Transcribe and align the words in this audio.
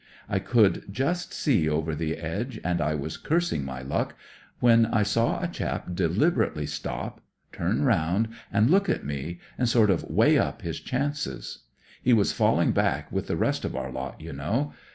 I 0.27 0.39
could 0.39 0.85
just 0.89 1.31
see 1.31 1.69
over 1.69 1.93
the 1.93 2.17
edge, 2.17 2.59
and 2.63 2.81
I 2.81 2.95
was 2.95 3.17
cursing 3.17 3.63
my 3.63 3.83
luck, 3.83 4.15
when 4.59 4.87
I 4.87 5.03
saw 5.03 5.39
a 5.39 5.47
chap 5.47 5.93
deliberately 5.93 6.65
stop, 6.65 7.21
turn 7.51 7.83
round 7.83 8.29
and 8.51 8.71
look 8.71 8.89
at 8.89 9.05
me, 9.05 9.39
and 9.59 9.69
sort 9.69 9.91
of 9.91 10.09
weigh 10.09 10.39
up 10.39 10.63
his 10.63 10.79
chances. 10.79 11.65
He 12.01 12.13
was 12.13 12.33
falling 12.33 12.71
back 12.71 13.11
with 13.11 13.27
the 13.27 13.37
rest 13.37 13.63
of 13.63 13.75
our 13.75 13.91
lot, 13.91 14.19
you 14.19 14.33
know. 14.33 14.73